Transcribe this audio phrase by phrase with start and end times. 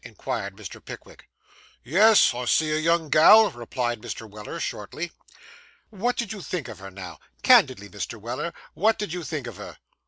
[0.03, 0.83] inquired Mr.
[0.83, 1.29] Pickwick.
[1.83, 2.33] 'Yes.
[2.33, 4.27] I see a young gal,' replied Mr.
[4.27, 5.11] Weller shortly.
[5.91, 7.19] 'What did you think of her, now?
[7.43, 8.19] Candidly, Mr.
[8.19, 9.77] Weller, what did you think of her?